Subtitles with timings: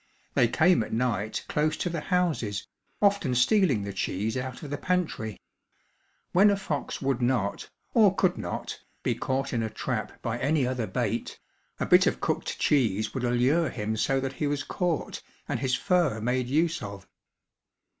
[0.33, 2.65] They came at night close to the houses,
[3.03, 5.39] often stealing the cheese out of the pantry.
[6.31, 10.65] When a fox would not, or could not, be caught in a trap by any
[10.65, 11.39] other bait,
[11.79, 15.75] a bit of cooked cheese would allure him so that he was caught and his
[15.75, 17.07] fur made use of.